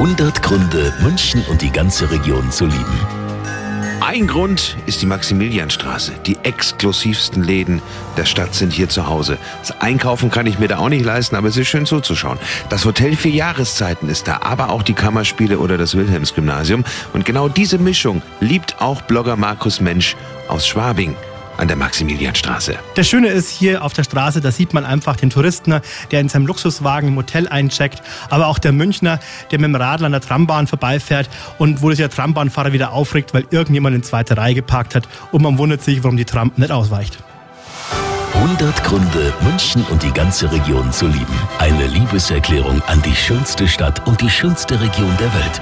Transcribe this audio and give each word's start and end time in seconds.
100 0.00 0.42
Gründe, 0.42 0.94
München 1.02 1.44
und 1.50 1.60
die 1.60 1.70
ganze 1.70 2.10
Region 2.10 2.50
zu 2.50 2.64
lieben. 2.64 3.06
Ein 4.00 4.26
Grund 4.26 4.78
ist 4.86 5.02
die 5.02 5.06
Maximilianstraße. 5.06 6.12
Die 6.24 6.38
exklusivsten 6.42 7.44
Läden 7.44 7.82
der 8.16 8.24
Stadt 8.24 8.54
sind 8.54 8.72
hier 8.72 8.88
zu 8.88 9.08
Hause. 9.08 9.36
Das 9.58 9.78
Einkaufen 9.82 10.30
kann 10.30 10.46
ich 10.46 10.58
mir 10.58 10.68
da 10.68 10.78
auch 10.78 10.88
nicht 10.88 11.04
leisten, 11.04 11.36
aber 11.36 11.48
es 11.48 11.58
ist 11.58 11.68
schön 11.68 11.84
zuzuschauen. 11.84 12.38
Das 12.70 12.86
Hotel 12.86 13.14
für 13.14 13.28
Jahreszeiten 13.28 14.08
ist 14.08 14.26
da, 14.26 14.38
aber 14.40 14.70
auch 14.70 14.82
die 14.82 14.94
Kammerspiele 14.94 15.58
oder 15.58 15.76
das 15.76 15.94
Wilhelmsgymnasium. 15.94 16.82
Und 17.12 17.26
genau 17.26 17.50
diese 17.50 17.76
Mischung 17.76 18.22
liebt 18.40 18.80
auch 18.80 19.02
Blogger 19.02 19.36
Markus 19.36 19.82
Mensch 19.82 20.16
aus 20.48 20.66
Schwabing 20.66 21.14
an 21.60 21.68
der 21.68 21.76
Maximilianstraße. 21.76 22.76
Das 22.94 23.08
Schöne 23.08 23.28
ist 23.28 23.50
hier 23.50 23.84
auf 23.84 23.92
der 23.92 24.04
Straße, 24.04 24.40
da 24.40 24.50
sieht 24.50 24.72
man 24.72 24.84
einfach 24.84 25.16
den 25.16 25.30
Touristen, 25.30 25.80
der 26.10 26.20
in 26.20 26.28
seinem 26.28 26.46
Luxuswagen 26.46 27.10
im 27.10 27.16
Hotel 27.16 27.48
eincheckt, 27.48 28.02
aber 28.30 28.46
auch 28.46 28.58
der 28.58 28.72
Münchner, 28.72 29.20
der 29.50 29.58
mit 29.58 29.68
dem 29.68 29.74
Radl 29.74 30.06
an 30.06 30.12
der 30.12 30.20
Trambahn 30.20 30.66
vorbeifährt 30.66 31.28
und 31.58 31.82
wo 31.82 31.90
sich 31.90 31.98
der 31.98 32.10
Trambahnfahrer 32.10 32.72
wieder 32.72 32.92
aufregt, 32.92 33.34
weil 33.34 33.44
irgendjemand 33.50 33.94
in 33.94 34.02
zweite 34.02 34.36
Reihe 34.36 34.54
geparkt 34.54 34.94
hat 34.94 35.06
und 35.32 35.42
man 35.42 35.58
wundert 35.58 35.82
sich, 35.82 36.02
warum 36.02 36.16
die 36.16 36.24
Tram 36.24 36.52
nicht 36.56 36.72
ausweicht. 36.72 37.18
100 38.34 38.84
Gründe, 38.84 39.34
München 39.42 39.84
und 39.90 40.02
die 40.02 40.12
ganze 40.12 40.50
Region 40.50 40.90
zu 40.92 41.06
lieben. 41.06 41.38
Eine 41.58 41.86
Liebeserklärung 41.86 42.80
an 42.86 43.02
die 43.02 43.14
schönste 43.14 43.68
Stadt 43.68 44.06
und 44.06 44.20
die 44.20 44.30
schönste 44.30 44.80
Region 44.80 45.14
der 45.18 45.34
Welt. 45.34 45.60